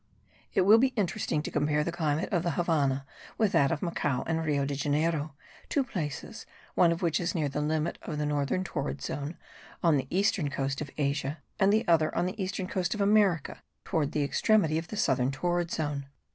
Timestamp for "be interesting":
0.79-1.43